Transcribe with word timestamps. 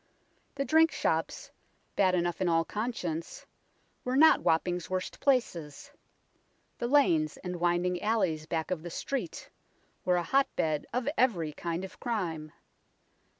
The 0.55 0.65
drink 0.65 0.91
shops, 0.91 1.51
bad 1.95 2.15
enough 2.15 2.41
in 2.41 2.49
all 2.49 2.65
conscience, 2.65 3.45
were 4.03 4.15
not 4.17 4.41
Wapping's 4.41 4.89
worst 4.89 5.19
places. 5.19 5.91
The 6.79 6.87
lanes 6.87 7.37
and 7.43 7.57
winding 7.59 8.01
alleys 8.01 8.47
back 8.47 8.71
of" 8.71 8.81
the 8.81 8.89
Street" 8.89 9.51
were 10.03 10.17
a 10.17 10.23
hotbed 10.23 10.87
of 10.91 11.07
every 11.19 11.53
kind 11.53 11.85
of 11.85 11.99
crime. 11.99 12.51